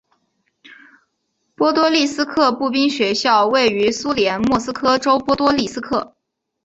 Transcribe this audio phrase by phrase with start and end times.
[1.53, 6.15] 波多利斯克步兵学校位于苏联莫斯科州波多利斯克。